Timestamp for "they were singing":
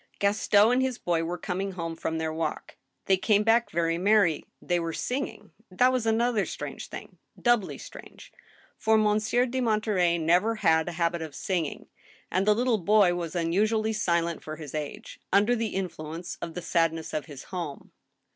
4.59-5.51